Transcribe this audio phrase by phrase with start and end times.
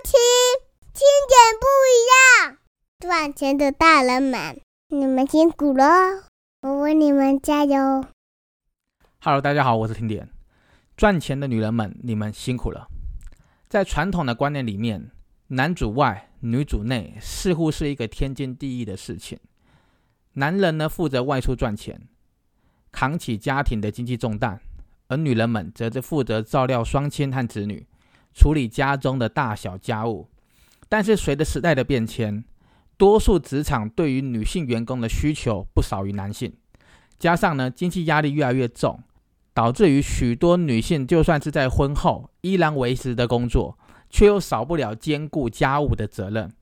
[0.00, 0.12] 听，
[0.92, 1.98] 听点不一
[2.46, 2.58] 样。
[3.00, 5.84] 赚钱的大人们，你们辛苦了，
[6.62, 8.04] 我为你们加油。
[9.20, 10.28] Hello，大家好，我是听点。
[10.96, 12.86] 赚钱的女人们，你们辛苦了。
[13.68, 15.10] 在传统的观念里面，
[15.48, 19.40] 男主外，女主内，似乎是一个天经地义的事情。
[20.34, 22.08] 男人呢，负责外出赚钱，
[22.92, 24.60] 扛起家庭的经济重担。
[25.08, 27.87] 而女人们则是负责照料双亲和子女，
[28.38, 30.28] 处理家中的大小家务。
[30.88, 32.44] 但是随着时代的变迁，
[32.96, 36.52] 多数职场对于女性员工的需求不少于男性，
[37.18, 39.02] 加上呢经济压力越来越重，
[39.52, 43.76] 导致于许多女性就算是在婚后依然维持的工作，
[44.08, 46.52] 却又少不了兼顾家务的责任。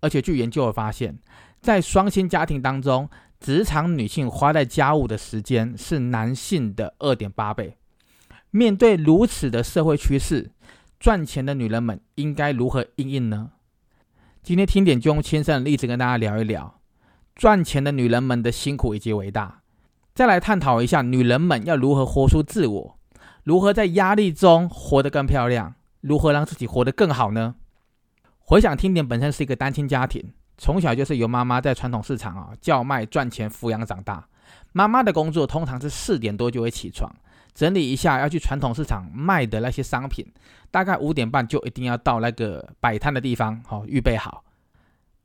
[0.00, 1.18] 而且据研究发现，
[1.60, 3.08] 在双薪家庭当中，
[3.40, 7.76] 职场女性花在家务的时间是男性的二点八倍。
[8.50, 10.50] 面对如此的社会趋势，
[11.06, 13.52] 赚钱的女人们应该如何应应呢？
[14.42, 16.80] 今天听点就用亲身的例子跟大家聊一聊
[17.36, 19.62] 赚钱的女人们的辛苦以及伟大，
[20.16, 22.98] 再来探讨一下女人们要如何活出自我，
[23.44, 27.54] 如何在压力中活得更漂亮，如何让自己活得更好呢？
[28.40, 30.32] 回想听点本身是一个单亲家庭。
[30.58, 34.26] 从小就是由妈妈在传统市场啊叫卖赚钱抚养长大。
[34.72, 37.08] 妈妈的工作通常是四点多就会起床，
[37.56, 40.26] 整理一下要去传统市场卖的那些商品，
[40.70, 44.44] 大概五点半就一定要到那个摆摊的地方，好预备好。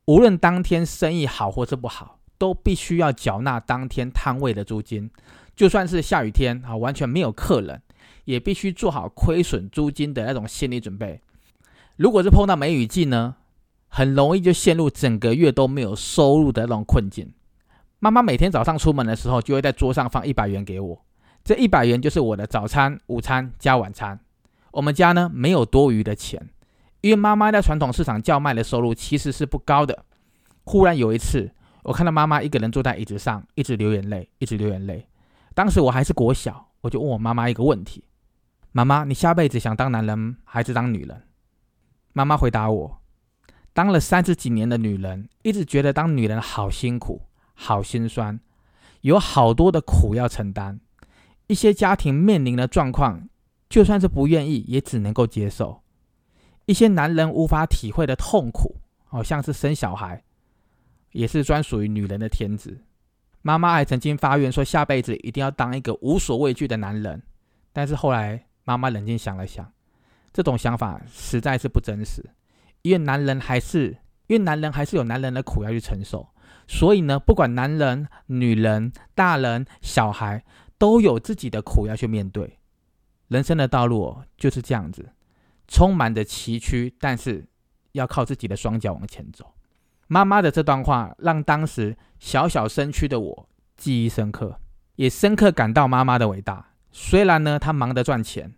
[0.06, 5.12] 无论当天生意好或是不好，都必须要缴纳当天摊位的租金。
[5.56, 7.82] 就算是下雨天啊，完全没有客人，
[8.24, 11.22] 也必须做好亏损租金的那种心理准备。
[11.98, 13.36] 如果是碰到梅雨季呢？
[13.94, 17.34] 很容易就陷入整个月都没有收入的那种困境。
[18.00, 21.06] 妈妈每天早上出门的时候，就会在桌上放一百元给我，
[21.44, 24.20] 这一百元就是我的早餐、午餐加晚餐。
[24.72, 26.50] 我们家呢没有多余的钱，
[27.02, 30.06] 因为妈妈在传统市场叫卖的收入其实是不高的。
[30.64, 31.52] 忽然有一次，
[31.84, 35.08] 我看到妈妈一个人坐在椅子上，一直流眼泪，一直流眼泪。
[35.54, 38.06] 当时我还是国小，我就问我妈妈一个问题：
[38.72, 41.24] 妈妈，你下辈子想当男人还是当女人？
[42.14, 43.02] 妈妈回答我。
[43.74, 47.24] 当了三十几年的女人，一直觉得当女人好辛苦、
[47.54, 48.40] 好心酸，
[49.02, 50.80] 有好多的苦要承担。
[51.52, 53.28] 一些家庭面临的状况，
[53.68, 55.82] 就算是不愿意，也只能够接受。
[56.66, 60.24] 一些男人无法体会的痛苦，好像是生小孩，
[61.12, 62.86] 也是专属于女人的天职。
[63.42, 67.22] 妈妈还曾经发愿说，下辈子一定要当一个无所畏惧的男人。
[67.74, 69.70] 但是后来，妈妈冷静想了想，
[70.32, 72.24] 这种想法实在是不真实。
[72.82, 73.98] 因为男人还是，
[74.28, 76.30] 因为男人还是有男人的苦要去承受，
[76.66, 80.42] 所以呢，不管男人、女人、大人、小孩，
[80.82, 82.58] 都有自己的苦要去面对。
[83.28, 85.12] 人生的道路就是这样子，
[85.68, 87.46] 充满着崎岖，但是
[87.92, 89.54] 要靠自己的双脚往前走。
[90.08, 94.60] 妈妈的这段话，让当时小小身躯的我记忆深刻，
[94.96, 96.72] 也深刻感到妈妈的伟大。
[96.92, 98.56] 虽然呢，她忙着赚钱，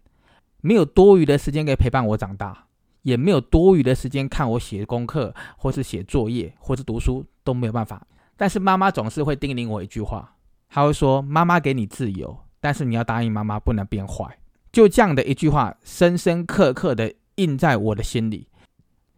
[0.62, 2.68] 没有多余的时间可以陪伴我长大。
[3.02, 8.08] 也没有多余的时间看我写功课，或是写作业，或是读书都没有办法。
[8.38, 10.38] 但是妈妈总是会叮咛我一句话，
[10.74, 14.40] 她会说：“妈妈给你自由，但是你要答应妈妈不能变坏。”
[14.74, 18.48] 就这样的一句话，深深刻刻的印在我的心里。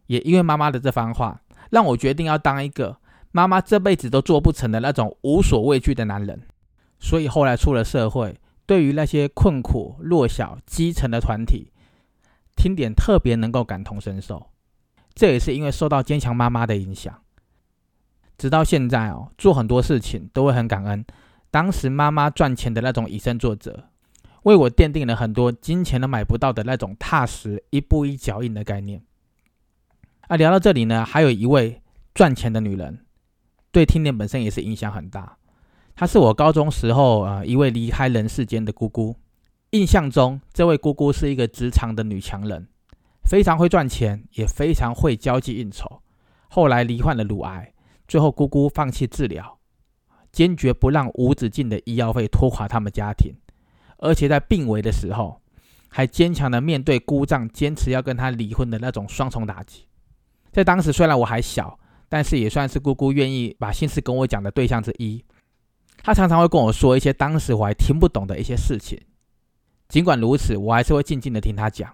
[0.06, 1.40] 也因为妈妈的这番话，
[1.70, 2.98] 让我决定要当一个
[3.32, 6.38] 妈妈这辈子都做不成的那种无所畏惧的男人。
[7.00, 11.72] 所以后来出了社会，对于那些困苦、弱小、基层的团体。
[12.54, 14.50] 听点特别能够感同身受，
[15.14, 17.22] 这也是因为受到坚强妈妈的影响。
[18.36, 21.02] 直到现在哦，做很多事情都会很感恩
[21.56, 23.84] 当时妈妈赚钱的那种以身作则，
[24.42, 29.00] 为我奠定了很多金钱都买不到的那种踏实一步一脚印的概念。
[30.28, 31.80] 啊，聊到这里呢，还有一位
[32.12, 33.06] 赚钱的女人，
[33.72, 35.38] 对听点本身也是影响很大。
[35.94, 39.16] 她是我高中时候啊一位离开人世间的姑姑。
[39.70, 42.68] 印象中，这位姑姑是一个职场的女强人，
[43.24, 46.02] 非常会赚钱，也非常会交际应酬。
[46.50, 47.72] 后来罹患了乳癌，
[48.06, 49.55] 最后姑姑放弃治疗，
[50.36, 53.32] 坚决不让无止境的医药费拖垮他们家庭，
[53.96, 55.40] 而且在病危的时候，
[55.88, 59.86] 还坚强的面对姑丈坚持要跟他离婚的那种双重打击。
[60.52, 65.24] 在当时，虽然我还小，但是也算是姑姑愿意把心事跟我讲的对象之一。
[66.02, 69.00] 他常常会跟我说一些当时我还听不懂的一些事情。
[69.88, 71.90] 尽管如此，我还是会静静的听他讲。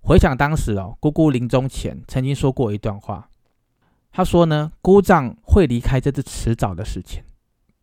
[0.00, 3.30] 回想当时哦，姑姑临终前曾经说过一段话。
[4.10, 7.22] 他说呢，姑丈会离开，这是迟早的事情。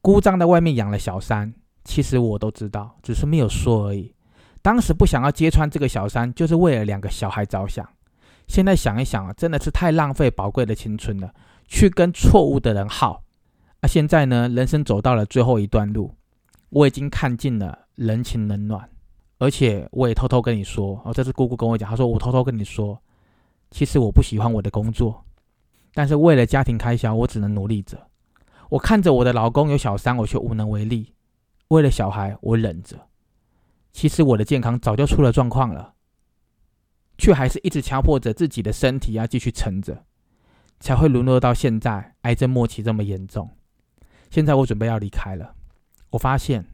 [0.02, 1.54] 姑丈在外面养了小三，
[1.84, 4.14] 其实我都知道，只是没有说而已。
[4.62, 7.88] 当时不想要揭穿这个小三，就是为了两个小孩着想。
[8.48, 11.34] 现在想一想啊，真的是太浪费宝贵的青春了，
[11.68, 13.24] 去跟错误的人耗。
[13.82, 16.14] 啊，现在呢，人生走到了最后一段路，
[16.70, 18.90] 我已经看尽了人情冷暖，
[19.38, 23.00] 而且我也偷偷跟你说，哦，这是姑姑跟我讲，她说我偷偷跟你说，
[23.72, 25.24] 其实我不喜欢我的工作，
[25.94, 28.09] 但是为了家庭开销，我只能努力着。
[28.70, 31.14] 我看着我的老公有小三，我却无能为力。
[31.70, 33.08] 为了小孩，我忍着。
[33.92, 35.94] 其实我的健康早就出了状况了，
[37.18, 40.06] 却还是一直强迫着自己的身体要继续撑着，
[40.80, 43.50] 才会沦落到现在癌症末期这么严重。
[44.30, 45.56] 现在我准备要离开了，
[46.12, 46.68] 我发现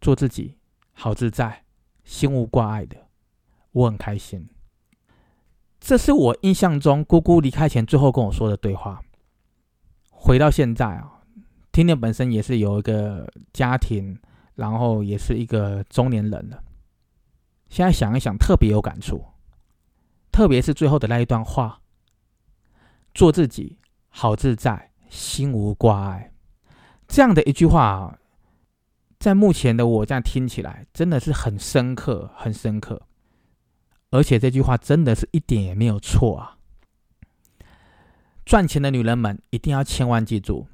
[0.00, 0.56] 做自己
[0.92, 1.64] 好自在，
[2.04, 2.96] 心无挂碍的，
[3.72, 4.48] 我很开心。
[5.80, 9.02] 这是我印象中姑姑离开前最后跟我说的对话。
[10.24, 11.18] 回到现在啊，
[11.72, 14.16] 听听本身也是有一个家庭，
[14.54, 16.62] 然后也是一个中年人了。
[17.68, 19.24] 现在想一想，特别有感触，
[20.30, 21.80] 特别是最后的那一段话：
[23.12, 23.80] 做自己
[24.10, 26.32] 好自在，心无挂碍。
[27.08, 28.16] 这样的一句话，
[29.18, 33.02] 在目前的我这样听起来，真的是很深刻，很深刻。
[34.10, 36.58] 而且这句话真的是一点也没有错啊！
[38.44, 40.66] 赚钱的女人们一定要千万记住，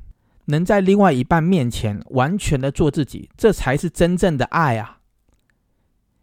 [0.47, 4.99] 能在另外一半面前完全的做自己，这才是真正的爱啊，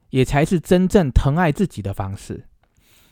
[0.09, 2.45] 也才是真正疼爱自己的方式。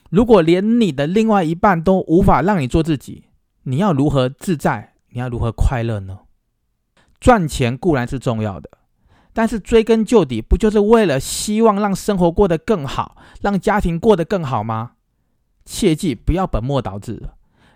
[0.10, 3.26] 如果连你的另外一半都无法让你做自己，
[3.64, 4.94] 你要如何自在？
[5.10, 6.20] 你要如何快乐呢？
[7.20, 8.70] 赚钱固然是重要的。
[9.32, 14.92] 但是追根究底，不就是为了希望让生活过得更好，让家庭过得更好吗？
[15.66, 17.34] 切记不要本末倒置了。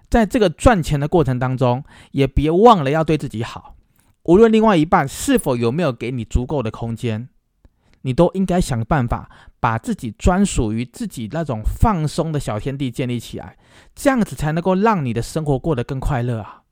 [0.09, 3.75] 在这个赚钱的过程当中，也别忘了要对自己好。
[4.23, 7.29] 无论另外一半是否有没有给你足够的空间，
[8.01, 13.57] 你都应该想办法把自己专属于自己那种放松的小天地建立起来，
[13.95, 16.63] 这样子才能够让你的生活过得更快乐啊！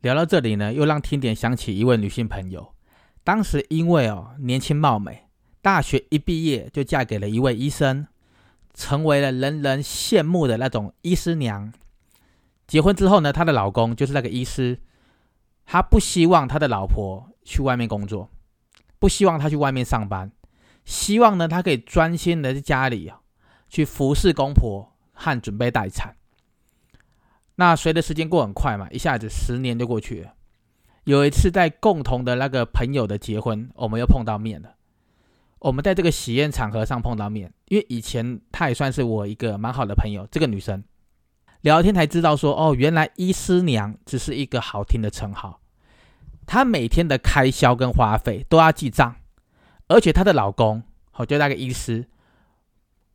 [0.00, 2.74] 聊到这里呢，又让听点想起一位女性朋友。
[3.22, 5.24] 当时因为哦年轻貌美，
[5.62, 8.06] 大学一毕业就嫁给了一位医生，
[8.74, 11.72] 成为了人人羡慕的那种医师娘。
[12.66, 14.80] 结婚之后呢，她的老公就是那个医师，
[15.66, 18.30] 他不希望他的老婆去外面工作，
[18.98, 20.30] 不希望他去外面上班，
[20.84, 23.20] 希望呢他可以专心的在家里啊，
[23.68, 26.16] 去服侍公婆和准备待产。
[27.56, 30.34] 那随着时间过很快嘛，一下子十年就过去了。
[31.04, 34.74] 有一次在共同的那个朋友的结婚，我们又碰到面了。
[35.60, 40.26] 我们在这个喜宴场合上碰到面，因为以前她也算是我一个蛮好的朋友。
[40.30, 40.82] 这个女生
[41.64, 45.62] 聊天才知道说，哦，原来医师娘只是一个好听的称号。
[46.44, 49.16] 她每天的开销跟花费都要记账，
[49.88, 50.82] 而且她的老公，
[51.14, 52.06] 哦，就那个医师，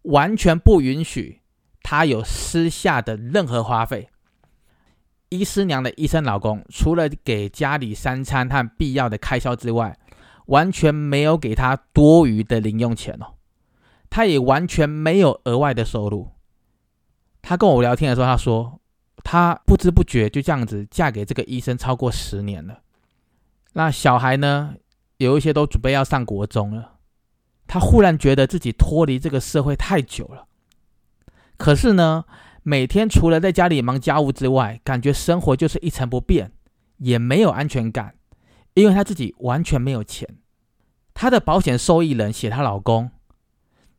[0.01, 1.41] 完全不允许
[1.83, 4.09] 她有私下的任何花费。
[5.29, 9.95] 医师娘的医生老公，除了给家里三餐和必要的开销之外，
[10.47, 13.35] 完全没有给她多余的零用钱哦。
[14.09, 16.31] 他也完全没有额外的收入。
[17.41, 18.79] 他跟我聊天的时候，他说
[19.23, 22.79] 他不知不觉就这样子嫁给这个医生超过十年了。
[23.73, 24.75] 那小孩呢，
[25.17, 26.97] 有一些都准备要上国中了。
[27.67, 30.47] 他忽然觉得自己脱离这个社会太久了。
[31.57, 32.25] 可是呢？
[32.61, 36.51] 每天除了在家里忙家务之外，感觉生活就是一成不变，
[36.97, 38.15] 也没有安全感，
[38.73, 40.37] 因为她自己完全没有钱。
[41.13, 43.11] 她的保险受益人写她老公，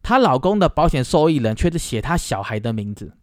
[0.03, 3.17] 她老公的保险受益人却是写她小孩的名字。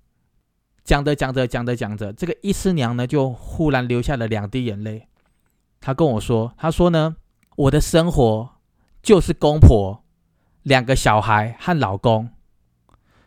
[0.88, 5.10] 讲着讲着讲着讲着，这个医师娘呢就忽然流下了两滴眼泪。
[5.82, 7.18] 她跟我说：“她说呢，
[7.58, 8.52] 我的生活
[9.04, 10.06] 就是公婆、
[10.64, 12.30] 两个小孩和老公，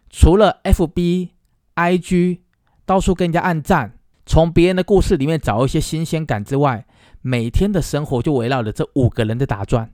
[0.09, 1.33] 除了 FB。”
[1.75, 2.43] I G
[2.85, 6.87] 到处跟人家暗赞，从别人的故事里面找一些新鲜感之外，
[7.23, 9.93] 每天的生活就围绕着这五个人的打转，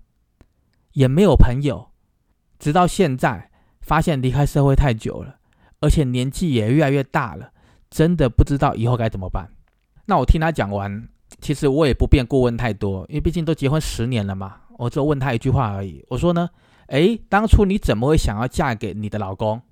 [0.93, 1.91] 也没有朋友。
[2.59, 5.37] 直到现在，发现离开社会太久了，
[5.81, 7.53] 而且年纪也越来越大了，
[7.91, 9.49] 真的不知道以后该怎么办。
[10.07, 11.09] 那我听他讲完，
[11.41, 14.61] 其实我也不便过问太多，因为毕竟都结婚十年了嘛。
[14.79, 16.51] 我只问他一句话而已，我说呢，
[16.89, 19.63] 诶，当初你怎么会想要嫁给你的老公？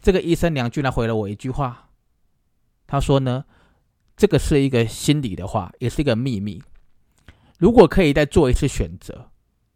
[0.00, 1.90] 这个医生娘居然回了我一句话，
[2.86, 3.44] 他说呢，
[4.16, 6.62] 这个是一个心里的话，也是一个秘密。
[7.58, 9.30] 如果可以再做一次选择，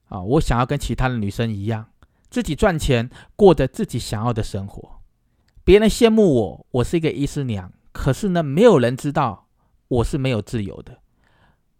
[0.08, 1.86] 啊，我想要跟其他的女生一样，
[2.30, 5.01] 自己赚钱，过着自己想要的生活。
[5.64, 9.46] 别人羡慕我，我是一个医师娘，可是呢，没有人知道
[9.88, 10.98] 我是没有自由的，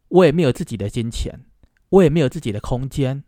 [0.08, 1.40] 我也没有自己的金钱，
[1.88, 3.24] 我也没有自己的空间，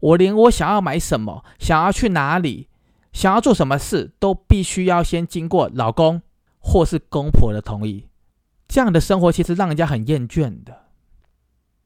[0.00, 2.68] 我连我想要买什么，想要去哪里。
[3.12, 6.22] 想要做什么事都必须要先经过老公
[6.60, 8.06] 或是公婆的同意。
[8.68, 10.86] 这样的生活其实让人家很厌倦的。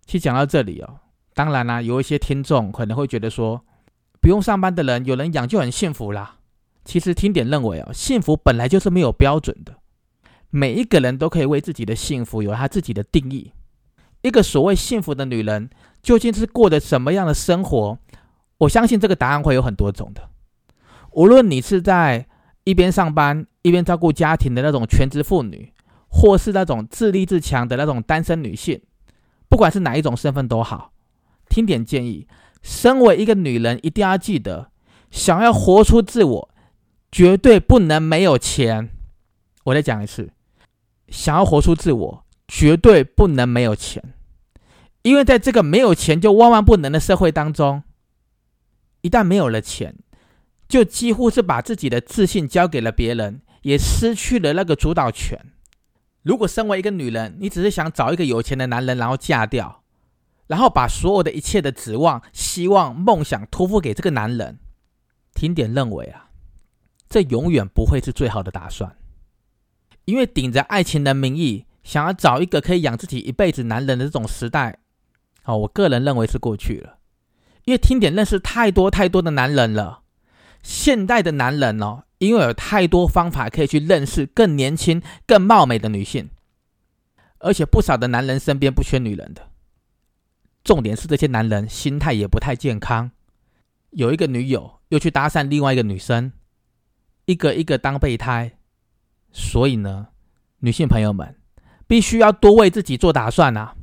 [0.04, 1.00] 其实讲到这里哦，
[1.32, 3.64] 当然啦，有一些听众可能会觉得说，
[4.20, 6.40] 不用上班的人有人养就很幸福啦。
[6.84, 9.74] 其实听点认为哦，幸福本来就是没有标准的，
[10.50, 13.52] 每一个人都可以为自己的幸福有他自己的定义。
[14.22, 15.68] 一个所谓幸福的女人，
[16.02, 17.98] 究竟是过着什么样的生活？
[18.58, 20.30] 我相信这个答案会有很多种的。
[21.12, 22.26] 无论你是在
[22.64, 25.72] 一边上班一边照顾家庭的那种全职妇女，
[26.08, 28.80] 或是那种自立自强的那种单身女性，
[29.48, 30.92] 不管是哪一种身份都好，
[31.48, 32.26] 听点建议：
[32.62, 34.70] 身为一个女人，一定要记得，
[35.10, 36.53] 想要活出自我。
[37.14, 38.90] 绝对不能没有钱。
[39.62, 40.32] 我再讲一次，
[41.06, 44.02] 想要活出自我，绝对不能没有钱。
[45.02, 47.84] 因为在这个没有钱就万万不能的社会当中，
[49.02, 49.94] 一旦没有了钱，
[50.66, 55.38] 就几乎是把自己的自信交给了别人，也失去了那个主导权。
[56.24, 59.84] 如果身为一个女人，你只是想找一个有钱的男人，然后嫁掉，
[60.48, 64.58] 然后把所有的一切的指望、希望、梦想托付给这个男人，
[65.32, 66.22] 听点认为啊。
[67.14, 68.96] 这永远不会是最好的打算，
[70.04, 74.80] 因为顶着爱情的名义想要找一个可以养自己一辈子男人的这种时代，
[75.44, 76.98] 哦，我个人认为是过去了。
[77.66, 80.02] 因为听点认识太多太多的男人了，
[80.64, 86.30] 现代的男人哦，因为有太多方法可以去认识更年轻、更貌美的女性，
[87.38, 89.50] 而且不少的男人身边不缺女人的。
[90.64, 93.12] 重点是这些男人心态也不太健康，
[93.90, 96.32] 有一个女友又去搭讪另外一个女生。
[97.26, 98.58] 一个一个当备胎，
[99.32, 100.08] 所以呢，
[100.58, 101.36] 女性朋友们
[101.86, 103.74] 必须要多为自己做打算啊，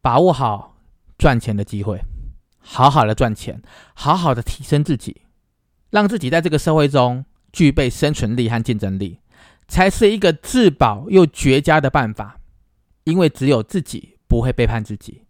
[0.00, 0.76] 把握好
[1.18, 2.00] 赚钱的机会，
[2.58, 3.62] 好好的赚钱，
[3.94, 5.22] 好好的提升自己，
[5.90, 9.20] 让自己在这个社会中具备生存力和竞争力，
[9.68, 12.40] 才是一个自保又绝佳的办法。
[13.04, 15.26] 因为只有自己不会背叛自己，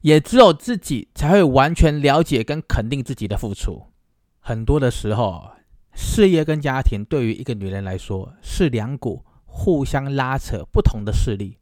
[0.00, 3.88] 也只有自己才会完全了解跟肯定自己的付出。
[4.40, 5.50] 很多的时候。
[5.94, 11.58] 事业跟家庭对于一个女人来说是两股互相拉扯不同的势力。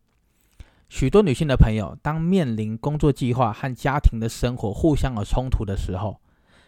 [0.89, 6.21] 许多女性的朋友，当面临工作计划和家庭的生活互相有冲突的时候，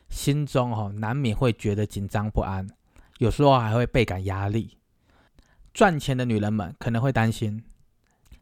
[0.08, 2.66] 心中哦难免会觉得紧张不安，
[3.18, 4.78] 有时候还会倍感压力。
[5.72, 7.62] 赚钱的女人们可能会担心，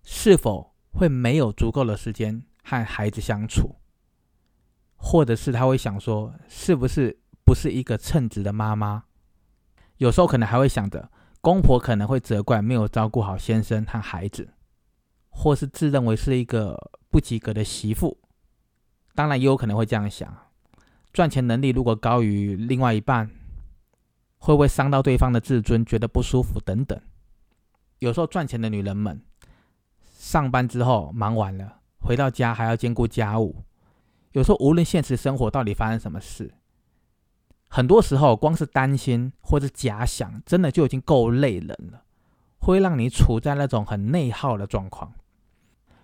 [0.02, 3.76] 是否会没有足够的时间和孩子相处，
[4.96, 9.04] 或者是她会想说，是不是不是一个称职的妈妈？
[9.98, 11.08] 有时候可能还会想着，
[11.40, 14.52] 公婆可能会责怪没有照顾好先生和孩子，
[15.30, 16.76] 或是自认为是一个
[17.08, 18.18] 不及格的媳妇。
[19.14, 20.36] 当然，也有可能会这样想：
[21.12, 23.30] 赚钱能力如果高于另外一半，
[24.38, 27.00] 会不会伤到对方的自尊，觉得不舒服等等？
[28.00, 29.22] 有时候赚钱的女人们，
[30.18, 33.62] 上班之后忙完了，回到家还要兼顾家务，
[34.32, 36.52] 有时候无论现实生活到底发生什么事。
[37.68, 42.04] 很多时候，光是担心或者假想，真的就已经够累人了，
[42.58, 45.12] 会让你处在那种很内耗的状况。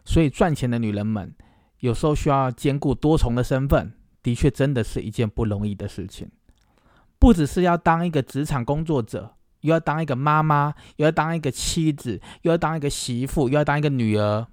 [0.05, 1.35] 所以，赚钱的女人们
[1.79, 3.93] 有时候需要兼顾多重的身份，
[4.23, 6.31] 的确真的是一件不容易的事情。
[7.19, 14.47] 不只是要当一个职场工作者，又要当一个妈妈，又要当一个妻子，又要当一个媳妇，又要当一个女儿，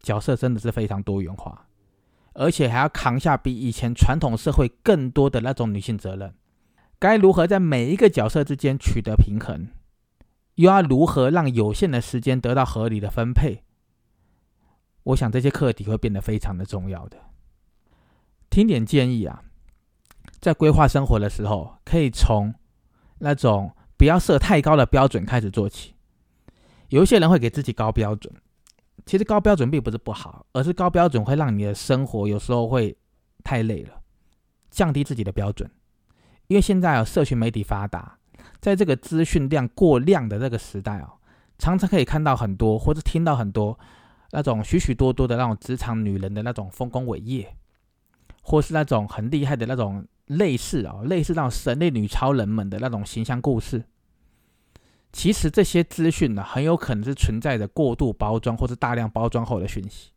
[0.00, 1.67] 角色真的是非常多元化。
[2.40, 6.32] 而且还要扛下比以前传统社会更多的那种女性责任，
[6.96, 9.66] 该如何在每一个角色之间取得平衡？
[10.54, 13.64] 又要如何让有限的时间得到合理的分配？
[15.02, 17.18] 我想这些课题会变得非常的重要的。
[18.48, 19.42] 听点建议啊，
[20.40, 22.54] 在规划生活的时候，可以从
[23.18, 25.94] 那种不要设太高的标准开始做起。
[26.90, 28.32] 有一些人会给自己高标准。
[29.08, 32.94] 其实高标准并不是不好，而是高标准会让你的生活有时候会
[33.42, 34.02] 太累了，
[34.70, 35.70] 降低自己的标准。
[36.48, 38.18] 因为现在哦，社群媒体发达，
[38.60, 41.08] 在这个资讯量过量的这个时代哦，
[41.58, 43.78] 常常可以看到很多或者听到很多
[44.32, 47.56] 那种许许多多的那种职场女人的那种丰功伟业，
[48.42, 53.82] 或是那种很厉害的那种类似哦，类似那种神力女超人们的那种形象故事。
[55.12, 60.10] 其实这些资讯呢，很有可能是存在着过度包装或是大量包装后的讯息。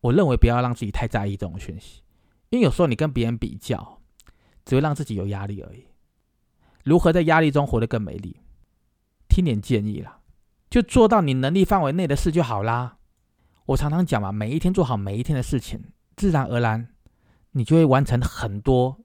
[0.00, 2.02] 我认为不要让自己太在意这种讯息，
[2.50, 4.00] 因为有时候你跟别人比较，
[4.64, 5.84] 只会让自己有压力而已。
[6.84, 8.40] 如何在压力中活得更美丽？
[9.28, 10.20] 听点建议啦，
[10.70, 12.98] 就做到你能力范围内的事就好啦。
[13.66, 15.82] 我常常讲嘛，每一天做好每一天的事情，
[16.16, 16.88] 自然而然，
[17.50, 18.96] 你就会完成很多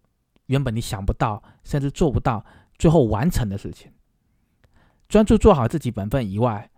[0.45, 2.45] 原本你想不到，甚至做不到，
[2.77, 3.91] 最后完成的事情。
[5.07, 6.71] 专注做好自己本分以外，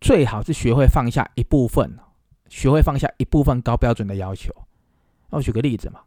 [0.00, 1.98] 最好是学会放下一部分，
[2.48, 4.52] 学会放下一部分高标准的要求。
[5.30, 6.00] 我举个例子嘛，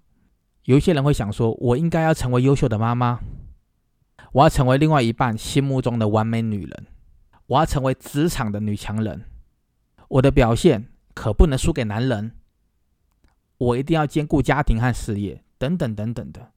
[0.64, 3.20] 有一些人会想说，我应该要成为优秀的妈妈，
[4.34, 6.88] 我要成为另外一半心目中的完美女人，
[7.48, 9.26] 我要成为职场的女强人，
[10.08, 12.36] 我的表现可不能输给男人。
[13.58, 16.52] 我一定要兼顾家庭和事业，等等等等的，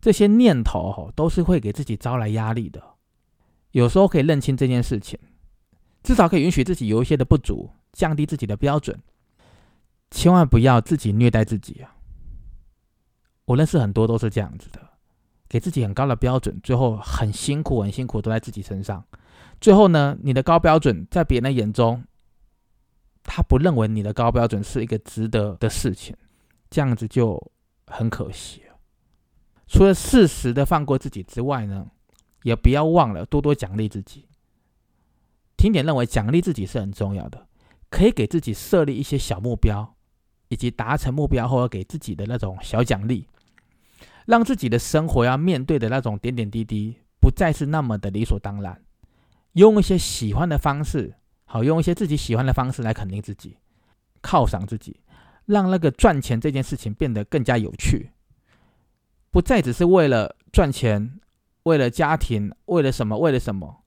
[0.00, 2.80] 这些念头都是会给自己招来压力的。
[3.72, 5.18] 有时候可以认清这件事情，
[6.02, 8.98] 至少可以允许自己有一些的不足，降低自己的标准。
[10.10, 11.96] 千万不要自己虐待自己啊！
[13.44, 14.80] 我认识很多都是这样子的，
[15.48, 19.04] 给自己很高的标准，最后很辛苦很辛苦都在自己身上。
[19.60, 22.02] 最后呢，你的高标准在别人眼中。
[23.30, 26.16] 他不认为你的高标准是一个值得的事情，
[26.70, 27.38] 这样子就
[27.86, 28.62] 很可惜。
[29.66, 31.90] 除了适时的放过自己之外呢，
[32.42, 34.26] 也不要忘了多多奖励自己。
[35.56, 37.46] 听点认为奖励自己是很重要的，
[37.90, 39.94] 可以给自己设立一些小目标，
[40.48, 43.26] 以及达成目标后给自己的那种小奖励，
[44.26, 48.80] 让自己的生活要面对的那种点点滴滴不再是那么的理所当然，
[49.54, 51.14] 用一些喜欢的方式。
[51.50, 53.56] 好，用一些自己喜欢的方式来肯定自己，
[54.20, 55.00] 犒赏自己，
[55.46, 58.10] 让那个赚钱这件事情变得更加有趣，
[59.30, 61.18] 不再只是为了赚钱，
[61.68, 63.18] 为了家庭，为了什么？
[63.18, 63.84] 为了什么？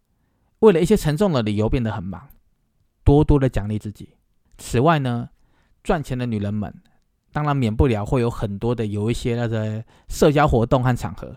[0.59, 2.29] 为了一些沉重的理由变得很忙。
[3.03, 4.09] 多多的奖励自己。
[4.59, 5.29] 此外呢，
[5.81, 6.71] 赚钱的女人们
[7.31, 11.35] 当然免不了会有很多的有一些那个社交活动和场合，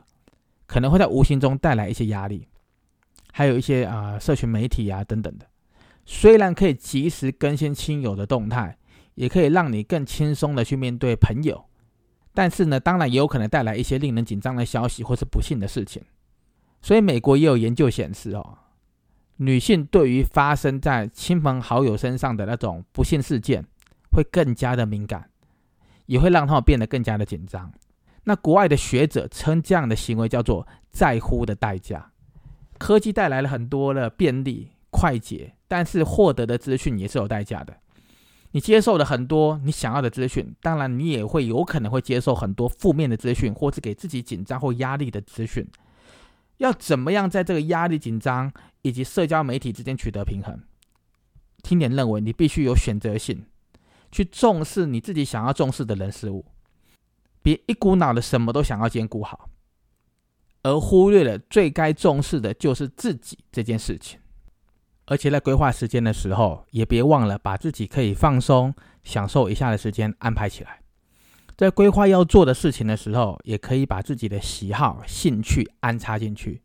[0.66, 2.46] 可能会在无形中带来一些压力，
[3.32, 5.46] 还有一些啊社群媒体啊等等的。
[6.04, 8.76] 虽然可以及时更新亲友的动态，
[9.14, 11.64] 也可以让你更轻松的去面对朋友，
[12.34, 16.02] 但是呢，当然也有可能带来一些令人紧张的消息或是不幸的事情。
[16.84, 18.58] 所以美国也有研究显示哦，
[19.38, 23.64] 女性对于发生在亲朋好友身上的那种不幸事件，
[24.12, 25.30] 会更加的敏感，
[26.04, 27.72] 也会让他们变得更加的紧张。
[28.24, 32.12] 那国外的学者称这样的行为叫做“在乎的代价”。
[32.76, 34.68] 科技带来了很多的便利。
[34.90, 37.74] 快捷，但是获得的资讯也是有代价的。
[38.52, 45.66] 你接受了很多你想要的资讯，当然你也会有可能会接受很多负面的资讯，或是给自己紧张或压力的资讯。
[46.58, 50.62] 要怎么样在这个压力、紧张以及社交媒体之间取得平衡？
[51.62, 53.46] 听点认为，你必须有选择性，
[54.12, 56.44] 去重视你自己想要重视的人事物，
[57.42, 59.48] 别一股脑的什么都想要兼顾好，
[60.62, 64.20] 而忽略了最该重视的就是自己这件事情。
[65.06, 70.83] 而且在规划时间的时候，也别忘了把自己可以放松、享受一下的时间安排起来。
[71.56, 76.62] 在规划要做的事情的时候，也可以把自己的喜好、兴趣安插进去，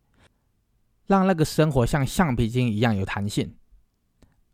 [1.06, 3.54] 让那个生活像橡皮筋一样有弹性，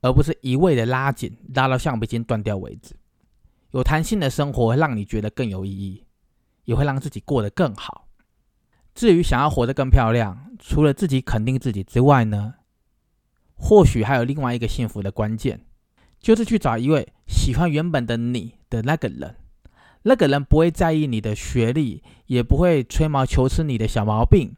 [0.03, 2.95] 而不是一味的拉紧，拉到橡皮筋断掉为止。
[3.71, 6.05] 有弹性的生活让你觉得更有意义，
[6.65, 8.07] 也会让自己过得更好。
[8.95, 12.55] 至于想要活得更漂亮，除了自己肯定自己之外呢？
[13.55, 15.65] 或许还有另外一个幸福的关键，
[16.21, 19.37] 就是去找一位喜欢原本的你的那个人。
[20.09, 24.55] 那个人不会在意你的学历，也不会吹毛求疵你的小毛病，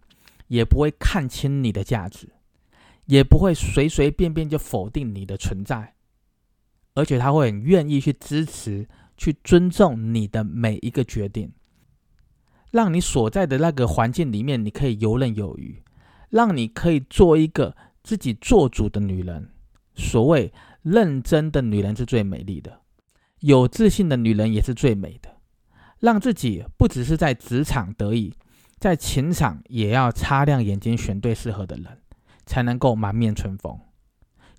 [0.49, 2.29] 也不会看清你的价值，
[3.07, 5.95] 也不会随随便便就否定你的存在。
[6.93, 11.51] 而且他会很愿意去支持、去尊重你的每一个决定，
[12.71, 15.83] 让你所在的那个环境里面你可以游刃有余，
[16.29, 17.75] 让你可以做一个。
[18.05, 19.51] 自己做主的女人，
[19.95, 22.81] 所谓认真的女人是最美丽的，
[23.41, 25.38] 有自信的女人也是最美的。
[26.01, 28.35] 让自己不只是在职场得意，
[28.79, 31.99] 在情场也要擦亮眼睛选对适合的人，
[32.47, 33.81] 才能够满面春风。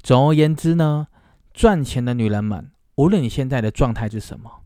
[0.02, 1.08] 总而言之呢，
[1.54, 4.64] 赚钱的女人们，无论你现在的状态是什么，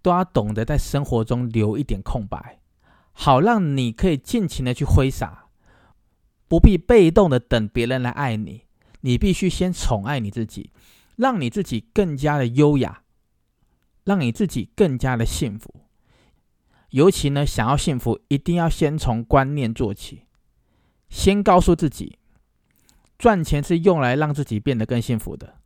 [0.00, 2.60] 都要懂得在生活中留一点空白，
[3.12, 5.44] 好让你可以尽情的去挥洒。
[6.48, 8.62] 不必被动的等别人来爱你，
[9.00, 10.70] 你必须先宠爱你自己，
[11.16, 13.02] 让你自己更加的优雅，
[14.04, 15.74] 让你自己更加的幸福。
[16.96, 20.22] 尤其呢，想要幸福，一定要先从观念做起，
[21.10, 22.18] 先告诉自己，
[23.18, 25.56] 赚钱是用来让自己变得更幸福的，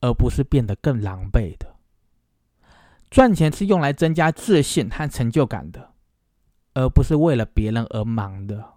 [0.00, 1.74] 而不是变得更狼狈的。
[3.10, 5.94] 赚钱是用来增加自信和成就感的，
[6.74, 8.74] 而不是为了别人而忙的。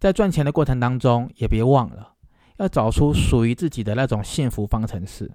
[0.00, 2.14] 在赚钱的过程当中，也别忘了
[2.56, 5.30] 要找出属于自己的那种幸福方程式。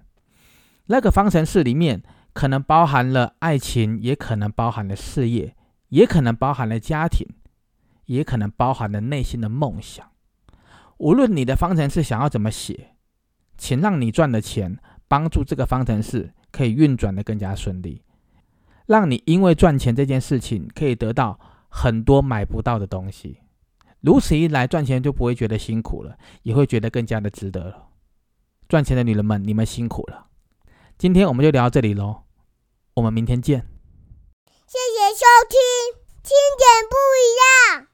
[0.84, 2.02] 那个方程式里面
[2.34, 5.56] 可能包含了爱情，也可能包含了事业，
[5.92, 7.26] 也可能包含了家庭，
[8.06, 10.10] 也可能包含了内心的梦想。
[10.96, 12.96] 无论你的方程式想要怎么写，
[13.58, 18.02] 请让你赚的钱帮助这个方程式可以运转的更加顺利，
[18.86, 23.40] 让你因为赚钱这件事情可以得到很多买不到的东西。
[24.00, 27.88] 如此一来，赚钱就不会觉得辛苦了，也会觉得更加的值得了。
[28.66, 30.28] 赚钱的女人们，你们辛苦了。
[30.96, 32.22] 今天我们就聊到这里喽，
[32.94, 33.71] 我们明天见。
[35.12, 35.58] 收听，
[36.22, 37.91] 听点不一样。